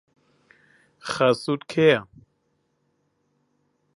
[1.11, 1.99] خەسووت کێیە؟